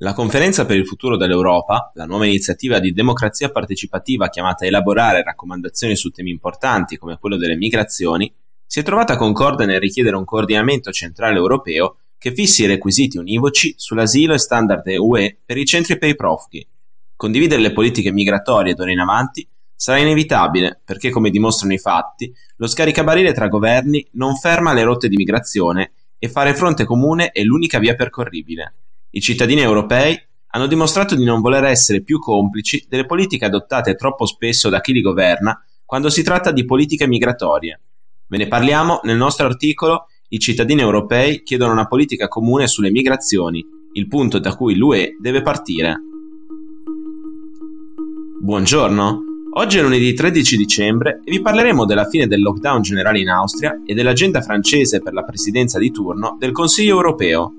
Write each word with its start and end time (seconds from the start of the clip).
La 0.00 0.12
Conferenza 0.12 0.66
per 0.66 0.76
il 0.76 0.86
futuro 0.86 1.16
dell'Europa, 1.16 1.90
la 1.94 2.04
nuova 2.04 2.26
iniziativa 2.26 2.78
di 2.80 2.92
democrazia 2.92 3.50
partecipativa 3.50 4.28
chiamata 4.28 4.64
a 4.64 4.68
elaborare 4.68 5.22
raccomandazioni 5.22 5.96
su 5.96 6.10
temi 6.10 6.28
importanti 6.28 6.98
come 6.98 7.16
quello 7.18 7.38
delle 7.38 7.56
migrazioni, 7.56 8.30
si 8.66 8.80
è 8.80 8.82
trovata 8.82 9.16
concorde 9.16 9.64
nel 9.64 9.80
richiedere 9.80 10.16
un 10.16 10.26
coordinamento 10.26 10.90
centrale 10.90 11.38
europeo 11.38 11.96
che 12.18 12.34
fissi 12.34 12.66
requisiti 12.66 13.16
univoci 13.16 13.72
sull'asilo 13.74 14.34
e 14.34 14.38
standard 14.38 14.86
UE 14.86 15.38
per 15.42 15.56
i 15.56 15.64
centri 15.64 15.96
per 15.96 16.10
i 16.10 16.14
profughi. 16.14 16.68
Condividere 17.16 17.62
le 17.62 17.72
politiche 17.72 18.12
migratorie 18.12 18.74
d'ora 18.74 18.92
in 18.92 18.98
avanti 18.98 19.48
sarà 19.74 19.96
inevitabile 19.96 20.78
perché, 20.84 21.08
come 21.08 21.30
dimostrano 21.30 21.72
i 21.72 21.78
fatti, 21.78 22.30
lo 22.56 22.66
scaricabarile 22.66 23.32
tra 23.32 23.48
governi 23.48 24.06
non 24.12 24.36
ferma 24.36 24.74
le 24.74 24.82
rotte 24.82 25.08
di 25.08 25.16
migrazione 25.16 25.92
e 26.18 26.28
fare 26.28 26.54
fronte 26.54 26.84
comune 26.84 27.30
è 27.30 27.42
l'unica 27.42 27.78
via 27.78 27.94
percorribile. 27.94 28.74
I 29.12 29.20
cittadini 29.20 29.60
europei 29.60 30.16
hanno 30.52 30.68
dimostrato 30.68 31.16
di 31.16 31.24
non 31.24 31.40
voler 31.40 31.64
essere 31.64 32.00
più 32.00 32.20
complici 32.20 32.86
delle 32.88 33.06
politiche 33.06 33.44
adottate 33.44 33.96
troppo 33.96 34.24
spesso 34.24 34.68
da 34.68 34.80
chi 34.80 34.92
li 34.92 35.00
governa 35.00 35.60
quando 35.84 36.08
si 36.10 36.22
tratta 36.22 36.52
di 36.52 36.64
politiche 36.64 37.08
migratorie. 37.08 37.80
Ve 38.28 38.36
ne 38.36 38.46
parliamo 38.46 39.00
nel 39.02 39.16
nostro 39.16 39.46
articolo 39.46 40.06
I 40.28 40.38
cittadini 40.38 40.80
europei 40.80 41.42
chiedono 41.42 41.72
una 41.72 41.88
politica 41.88 42.28
comune 42.28 42.68
sulle 42.68 42.92
migrazioni, 42.92 43.66
il 43.94 44.06
punto 44.06 44.38
da 44.38 44.54
cui 44.54 44.76
l'UE 44.76 45.16
deve 45.18 45.42
partire. 45.42 45.96
Buongiorno, 48.40 49.22
oggi 49.54 49.78
è 49.78 49.82
lunedì 49.82 50.14
13 50.14 50.56
dicembre 50.56 51.20
e 51.24 51.32
vi 51.32 51.40
parleremo 51.40 51.84
della 51.84 52.08
fine 52.08 52.28
del 52.28 52.42
lockdown 52.42 52.82
generale 52.82 53.18
in 53.18 53.28
Austria 53.28 53.82
e 53.84 53.92
dell'agenda 53.92 54.40
francese 54.40 55.00
per 55.02 55.14
la 55.14 55.24
presidenza 55.24 55.80
di 55.80 55.90
turno 55.90 56.36
del 56.38 56.52
Consiglio 56.52 56.94
europeo. 56.94 57.54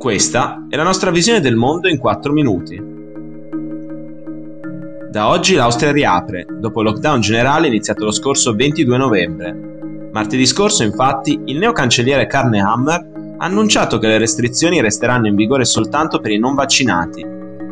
Questa 0.00 0.64
è 0.70 0.76
la 0.76 0.82
nostra 0.82 1.10
visione 1.10 1.40
del 1.40 1.56
mondo 1.56 1.86
in 1.86 1.98
4 1.98 2.32
minuti. 2.32 2.82
Da 5.10 5.28
oggi 5.28 5.54
l'Austria 5.56 5.92
riapre, 5.92 6.46
dopo 6.58 6.80
il 6.80 6.86
lockdown 6.86 7.20
generale 7.20 7.66
iniziato 7.66 8.06
lo 8.06 8.10
scorso 8.10 8.54
22 8.54 8.96
novembre. 8.96 10.08
Martedì 10.10 10.46
scorso, 10.46 10.84
infatti, 10.84 11.38
il 11.44 11.58
neocancelliere 11.58 12.26
Karne 12.26 12.60
Hammer 12.60 13.34
ha 13.36 13.44
annunciato 13.44 13.98
che 13.98 14.06
le 14.06 14.16
restrizioni 14.16 14.80
resteranno 14.80 15.26
in 15.26 15.34
vigore 15.34 15.66
soltanto 15.66 16.18
per 16.18 16.30
i 16.30 16.38
non 16.38 16.54
vaccinati. 16.54 17.22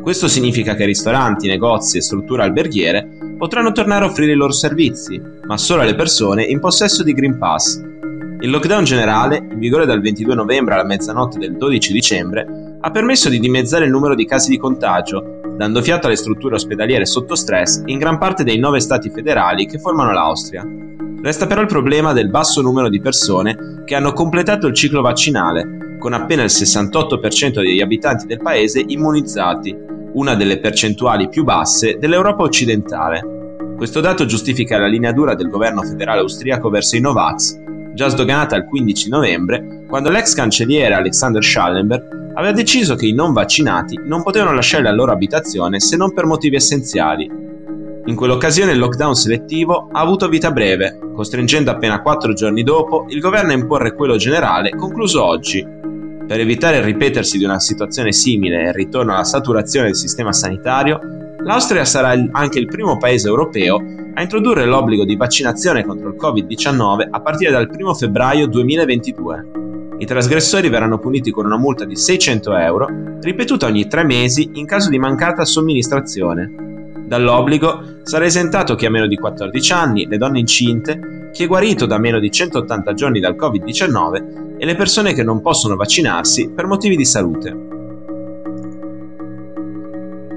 Questo 0.02 0.28
significa 0.28 0.74
che 0.74 0.84
ristoranti, 0.84 1.48
negozi 1.48 1.96
e 1.96 2.02
strutture 2.02 2.42
alberghiere 2.42 3.08
potranno 3.38 3.72
tornare 3.72 4.04
a 4.04 4.08
offrire 4.08 4.32
i 4.32 4.36
loro 4.36 4.52
servizi, 4.52 5.18
ma 5.46 5.56
solo 5.56 5.80
alle 5.80 5.94
persone 5.94 6.42
in 6.42 6.60
possesso 6.60 7.02
di 7.02 7.14
Green 7.14 7.38
Pass, 7.38 7.82
il 8.40 8.50
lockdown 8.50 8.84
generale, 8.84 9.38
in 9.50 9.58
vigore 9.58 9.84
dal 9.84 10.00
22 10.00 10.34
novembre 10.36 10.74
alla 10.74 10.84
mezzanotte 10.84 11.38
del 11.38 11.56
12 11.56 11.92
dicembre, 11.92 12.76
ha 12.80 12.90
permesso 12.92 13.28
di 13.28 13.40
dimezzare 13.40 13.84
il 13.84 13.90
numero 13.90 14.14
di 14.14 14.26
casi 14.26 14.48
di 14.48 14.58
contagio, 14.58 15.40
dando 15.56 15.82
fiato 15.82 16.06
alle 16.06 16.14
strutture 16.14 16.54
ospedaliere 16.54 17.04
sotto 17.04 17.34
stress 17.34 17.82
in 17.86 17.98
gran 17.98 18.16
parte 18.16 18.44
dei 18.44 18.58
nove 18.58 18.78
stati 18.78 19.10
federali 19.10 19.66
che 19.66 19.80
formano 19.80 20.12
l'Austria. 20.12 20.64
Resta 21.20 21.48
però 21.48 21.62
il 21.62 21.66
problema 21.66 22.12
del 22.12 22.30
basso 22.30 22.62
numero 22.62 22.88
di 22.88 23.00
persone 23.00 23.82
che 23.84 23.96
hanno 23.96 24.12
completato 24.12 24.68
il 24.68 24.74
ciclo 24.74 25.00
vaccinale, 25.00 25.96
con 25.98 26.12
appena 26.12 26.44
il 26.44 26.50
68% 26.50 27.54
degli 27.54 27.80
abitanti 27.80 28.26
del 28.26 28.40
paese 28.40 28.84
immunizzati, 28.86 29.76
una 30.12 30.36
delle 30.36 30.60
percentuali 30.60 31.28
più 31.28 31.42
basse 31.42 31.98
dell'Europa 31.98 32.44
occidentale. 32.44 33.74
Questo 33.76 34.00
dato 34.00 34.26
giustifica 34.26 34.78
la 34.78 34.86
linea 34.86 35.10
dura 35.10 35.34
del 35.34 35.48
governo 35.48 35.82
federale 35.82 36.20
austriaco 36.20 36.70
verso 36.70 36.94
i 36.94 37.00
Novax, 37.00 37.66
già 37.98 38.06
sdoganata 38.06 38.54
il 38.54 38.64
15 38.64 39.08
novembre, 39.08 39.84
quando 39.88 40.08
l'ex 40.08 40.32
cancelliere 40.32 40.94
Alexander 40.94 41.42
Schallenberg 41.42 42.32
aveva 42.34 42.52
deciso 42.52 42.94
che 42.94 43.06
i 43.06 43.12
non 43.12 43.32
vaccinati 43.32 43.98
non 44.04 44.22
potevano 44.22 44.54
lasciare 44.54 44.84
la 44.84 44.92
loro 44.92 45.10
abitazione 45.10 45.80
se 45.80 45.96
non 45.96 46.14
per 46.14 46.24
motivi 46.24 46.54
essenziali. 46.54 47.28
In 48.04 48.14
quell'occasione 48.14 48.70
il 48.70 48.78
lockdown 48.78 49.16
selettivo 49.16 49.88
ha 49.90 49.98
avuto 49.98 50.28
vita 50.28 50.52
breve, 50.52 50.96
costringendo 51.12 51.72
appena 51.72 52.00
quattro 52.00 52.34
giorni 52.34 52.62
dopo 52.62 53.06
il 53.08 53.18
governo 53.18 53.50
a 53.50 53.56
imporre 53.56 53.96
quello 53.96 54.14
generale 54.14 54.70
concluso 54.76 55.24
oggi. 55.24 55.66
Per 56.24 56.38
evitare 56.38 56.76
il 56.76 56.84
ripetersi 56.84 57.36
di 57.36 57.42
una 57.42 57.58
situazione 57.58 58.12
simile 58.12 58.62
e 58.62 58.68
il 58.68 58.74
ritorno 58.74 59.12
alla 59.12 59.24
saturazione 59.24 59.86
del 59.86 59.96
sistema 59.96 60.32
sanitario, 60.32 61.00
l'Austria 61.42 61.84
sarà 61.84 62.14
anche 62.30 62.60
il 62.60 62.66
primo 62.66 62.96
paese 62.96 63.26
europeo 63.26 63.97
a 64.18 64.22
introdurre 64.22 64.66
l'obbligo 64.66 65.04
di 65.04 65.14
vaccinazione 65.14 65.84
contro 65.84 66.08
il 66.08 66.16
Covid-19 66.20 67.06
a 67.08 67.20
partire 67.20 67.52
dal 67.52 67.70
1 67.72 67.94
febbraio 67.94 68.48
2022. 68.48 69.50
I 69.98 70.06
trasgressori 70.06 70.68
verranno 70.68 70.98
puniti 70.98 71.30
con 71.30 71.46
una 71.46 71.56
multa 71.56 71.84
di 71.84 71.94
600 71.94 72.56
euro, 72.56 72.88
ripetuta 73.20 73.66
ogni 73.66 73.86
tre 73.86 74.02
mesi 74.02 74.50
in 74.54 74.66
caso 74.66 74.90
di 74.90 74.98
mancata 74.98 75.44
somministrazione. 75.44 76.52
Dall'obbligo 77.06 78.00
sarà 78.02 78.24
esentato 78.24 78.74
chi 78.74 78.86
ha 78.86 78.90
meno 78.90 79.06
di 79.06 79.14
14 79.14 79.72
anni, 79.72 80.06
le 80.06 80.18
donne 80.18 80.40
incinte, 80.40 81.30
chi 81.32 81.44
è 81.44 81.46
guarito 81.46 81.86
da 81.86 81.98
meno 81.98 82.18
di 82.18 82.28
180 82.28 82.94
giorni 82.94 83.20
dal 83.20 83.36
Covid-19 83.36 84.56
e 84.58 84.66
le 84.66 84.74
persone 84.74 85.12
che 85.12 85.22
non 85.22 85.40
possono 85.40 85.76
vaccinarsi 85.76 86.50
per 86.50 86.66
motivi 86.66 86.96
di 86.96 87.04
salute. 87.04 87.67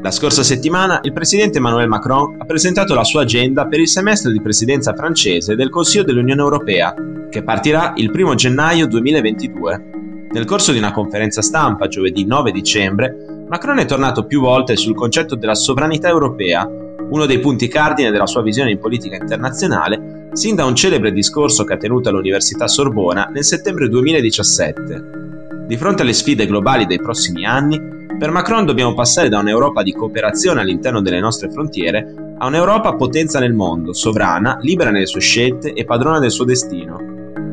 La 0.04 0.10
scorsa 0.10 0.42
settimana 0.42 1.00
il 1.04 1.14
presidente 1.14 1.60
Emmanuel 1.60 1.88
Macron 1.88 2.38
ha 2.40 2.46
presentato 2.46 2.96
la 2.96 3.04
sua 3.04 3.22
agenda 3.22 3.68
per 3.68 3.80
il 3.80 3.88
semestre 3.88 4.32
di 4.32 4.42
presidenza 4.42 4.96
francese 4.96 5.54
del 5.54 5.70
Consiglio 5.70 6.04
dell'Unione 6.04 6.42
Europea, 6.42 6.96
che 7.30 7.44
partirà 7.44 7.94
il 7.98 8.10
1 8.12 8.34
gennaio 8.34 8.88
2022. 8.88 10.28
Nel 10.32 10.46
corso 10.46 10.72
di 10.72 10.80
una 10.80 10.92
conferenza 10.92 11.44
stampa 11.44 11.88
giovedì 11.88 12.26
9 12.26 12.52
dicembre, 12.52 13.46
Macron 13.48 13.78
è 13.78 13.86
tornato 13.86 14.26
più 14.26 14.42
volte 14.42 14.76
sul 14.76 14.96
concetto 14.96 15.36
della 15.36 15.54
sovranità 15.54 16.08
europea, 16.08 16.68
uno 16.68 17.28
dei 17.28 17.40
punti 17.40 17.68
cardine 17.68 18.10
della 18.10 18.26
sua 18.26 18.42
visione 18.42 18.72
in 18.72 18.80
politica 18.80 19.18
internazionale, 19.18 20.30
sin 20.34 20.56
da 20.56 20.66
un 20.66 20.74
celebre 20.74 21.12
discorso 21.12 21.64
che 21.64 21.74
ha 21.74 21.78
tenuto 21.78 22.10
all'Università 22.10 22.68
Sorbona 22.68 23.30
nel 23.32 23.44
settembre 23.44 23.88
2017. 23.88 25.20
Di 25.68 25.78
fronte 25.78 26.02
alle 26.02 26.14
sfide 26.14 26.48
globali 26.48 26.88
dei 26.88 27.00
prossimi 27.00 27.46
anni, 27.46 28.01
per 28.22 28.30
Macron 28.30 28.68
dobbiamo 28.68 28.94
passare 28.94 29.30
da 29.30 29.40
un'Europa 29.40 29.82
di 29.82 29.94
cooperazione 29.94 30.62
all'interno 30.62 31.02
delle 31.02 31.20
nostre 31.20 31.50
frontiere 31.50 32.36
a 32.38 32.46
un'Europa 32.46 32.94
potenza 32.94 33.40
nel 33.40 33.56
mondo, 33.56 33.94
sovrana, 33.94 34.60
libera 34.62 34.92
nelle 34.92 35.08
sue 35.08 35.22
scelte 35.22 35.74
e 35.74 35.86
padrona 35.86 36.20
del 36.20 36.30
suo 36.30 36.46
destino. 36.46 37.00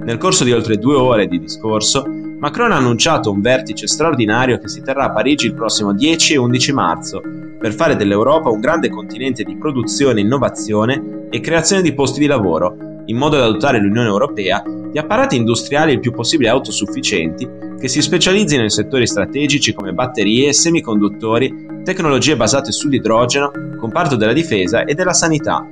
Nel 0.04 0.18
corso 0.18 0.44
di 0.44 0.52
oltre 0.52 0.76
due 0.76 0.94
ore 0.94 1.26
di 1.26 1.38
discorso, 1.38 2.04
Macron 2.06 2.72
ha 2.72 2.76
annunciato 2.76 3.30
un 3.30 3.40
vertice 3.40 3.86
straordinario 3.86 4.58
che 4.58 4.68
si 4.68 4.82
terrà 4.82 5.04
a 5.04 5.10
Parigi 5.10 5.46
il 5.46 5.54
prossimo 5.54 5.94
10 5.94 6.34
e 6.34 6.36
11 6.36 6.72
marzo, 6.74 7.22
per 7.58 7.72
fare 7.72 7.96
dell'Europa 7.96 8.50
un 8.50 8.60
grande 8.60 8.90
continente 8.90 9.44
di 9.44 9.56
produzione, 9.56 10.20
innovazione 10.20 11.28
e 11.30 11.40
creazione 11.40 11.80
di 11.80 11.94
posti 11.94 12.20
di 12.20 12.26
lavoro, 12.26 12.76
in 13.06 13.16
modo 13.16 13.38
da 13.38 13.46
dotare 13.46 13.80
l'Unione 13.80 14.08
Europea 14.08 14.62
di 14.66 14.98
apparati 14.98 15.34
industriali 15.34 15.94
il 15.94 16.00
più 16.00 16.12
possibile 16.12 16.50
autosufficienti 16.50 17.67
che 17.78 17.88
si 17.88 18.02
specializzino 18.02 18.62
in 18.62 18.70
settori 18.70 19.06
strategici 19.06 19.72
come 19.72 19.92
batterie, 19.92 20.52
semiconduttori, 20.52 21.82
tecnologie 21.84 22.36
basate 22.36 22.72
sull'idrogeno, 22.72 23.52
comparto 23.78 24.16
della 24.16 24.32
difesa 24.32 24.84
e 24.84 24.94
della 24.94 25.12
sanità. 25.12 25.64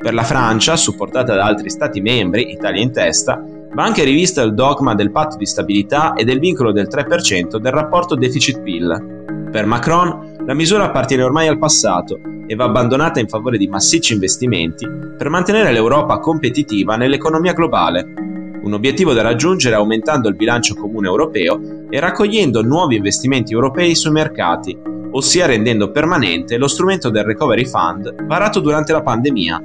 Per 0.00 0.14
la 0.14 0.22
Francia, 0.22 0.76
supportata 0.76 1.34
da 1.34 1.44
altri 1.44 1.68
Stati 1.68 2.00
membri, 2.00 2.50
Italia 2.50 2.80
in 2.80 2.92
testa, 2.92 3.44
va 3.74 3.84
anche 3.84 4.04
rivisto 4.04 4.40
il 4.42 4.54
dogma 4.54 4.94
del 4.94 5.10
patto 5.10 5.36
di 5.36 5.44
stabilità 5.44 6.14
e 6.14 6.24
del 6.24 6.38
vincolo 6.38 6.72
del 6.72 6.88
3% 6.88 7.58
del 7.58 7.72
rapporto 7.72 8.14
deficit-PIL. 8.14 9.48
Per 9.50 9.66
Macron, 9.66 10.36
la 10.46 10.54
misura 10.54 10.84
appartiene 10.84 11.24
ormai 11.24 11.46
al 11.48 11.58
passato 11.58 12.18
e 12.46 12.54
va 12.54 12.64
abbandonata 12.64 13.20
in 13.20 13.28
favore 13.28 13.58
di 13.58 13.68
massicci 13.68 14.14
investimenti 14.14 14.88
per 15.16 15.28
mantenere 15.28 15.72
l'Europa 15.72 16.18
competitiva 16.18 16.96
nell'economia 16.96 17.52
globale 17.52 18.27
un 18.68 18.74
obiettivo 18.74 19.14
da 19.14 19.22
raggiungere 19.22 19.74
aumentando 19.74 20.28
il 20.28 20.36
bilancio 20.36 20.74
comune 20.74 21.08
europeo 21.08 21.58
e 21.88 21.98
raccogliendo 21.98 22.62
nuovi 22.62 22.96
investimenti 22.96 23.54
europei 23.54 23.94
sui 23.94 24.12
mercati, 24.12 24.78
ossia 25.10 25.46
rendendo 25.46 25.90
permanente 25.90 26.58
lo 26.58 26.68
strumento 26.68 27.08
del 27.08 27.24
Recovery 27.24 27.64
Fund 27.64 28.26
varato 28.26 28.60
durante 28.60 28.92
la 28.92 29.02
pandemia. 29.02 29.62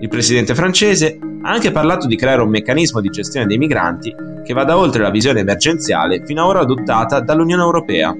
Il 0.00 0.08
presidente 0.08 0.54
francese 0.54 1.18
ha 1.42 1.50
anche 1.50 1.72
parlato 1.72 2.06
di 2.06 2.16
creare 2.16 2.42
un 2.42 2.48
meccanismo 2.48 3.00
di 3.00 3.08
gestione 3.08 3.46
dei 3.46 3.58
migranti 3.58 4.14
che 4.44 4.54
vada 4.54 4.78
oltre 4.78 5.02
la 5.02 5.10
visione 5.10 5.40
emergenziale 5.40 6.22
fino 6.24 6.42
ad 6.42 6.48
ora 6.48 6.60
adottata 6.60 7.20
dall'Unione 7.20 7.62
Europea. 7.62 8.14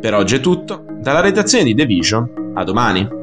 Per 0.00 0.14
oggi 0.14 0.34
è 0.34 0.40
tutto, 0.40 0.84
dalla 1.00 1.20
redazione 1.20 1.62
di 1.62 1.74
The 1.74 1.86
Vision, 1.86 2.52
a 2.54 2.64
domani. 2.64 3.21